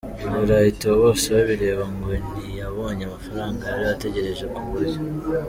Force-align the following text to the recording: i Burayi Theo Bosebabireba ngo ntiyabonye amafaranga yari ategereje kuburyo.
i 0.27 0.31
Burayi 0.39 0.71
Theo 0.79 0.93
Bosebabireba 1.01 1.83
ngo 1.93 2.09
ntiyabonye 2.23 3.03
amafaranga 3.05 3.63
yari 3.71 3.87
ategereje 3.95 4.43
kuburyo. 4.53 4.97